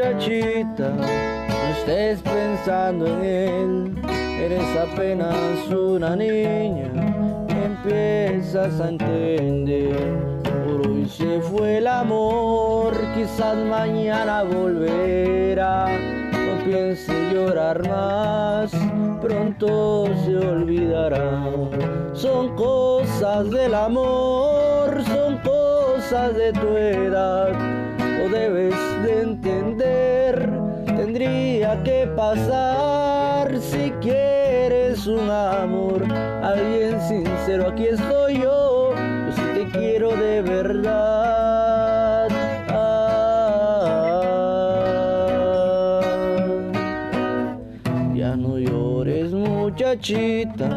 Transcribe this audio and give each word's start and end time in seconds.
muchachita, 0.00 0.88
no 0.88 1.68
estés 1.72 2.22
pensando 2.22 3.06
en 3.06 3.24
él, 3.24 3.94
eres 4.40 4.76
apenas 4.76 5.68
una 5.68 6.16
niña, 6.16 6.90
empiezas 7.48 8.80
a 8.80 8.88
entender. 8.88 9.94
Por 10.42 10.88
hoy 10.88 11.06
se 11.06 11.40
fue 11.40 11.78
el 11.78 11.86
amor, 11.86 12.94
quizás 13.14 13.56
mañana 13.56 14.42
volverá. 14.42 15.86
No 16.32 16.64
piense 16.64 17.12
llorar 17.32 17.86
más, 17.86 18.72
pronto 19.20 20.06
se 20.24 20.36
olvidará. 20.36 21.44
Son 22.14 22.54
cosas 22.56 23.50
del 23.50 23.74
amor, 23.74 25.02
son 25.06 25.38
cosas 25.38 26.34
de 26.34 26.52
tu 26.52 26.76
edad 26.76 27.69
Tendría 31.70 31.84
que 31.84 32.06
pasar 32.16 33.56
si 33.60 33.92
quieres 34.00 35.06
un 35.06 35.30
amor, 35.30 36.02
alguien 36.42 37.00
sincero. 37.00 37.68
Aquí 37.68 37.86
estoy 37.86 38.40
yo, 38.40 38.92
yo 38.92 39.32
sí 39.36 39.42
te 39.54 39.68
quiero 39.78 40.16
de 40.16 40.42
verdad. 40.42 42.28
Ah. 42.68 43.20
ya 48.14 48.34
no 48.34 48.58
llores, 48.58 49.30
muchachita 49.32 50.70